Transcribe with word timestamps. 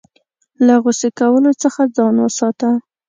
له 0.65 0.75
غوسې 0.83 1.09
کولو 1.19 1.51
څخه 1.61 1.81
ځان 1.95 2.15
وساته. 2.21 2.69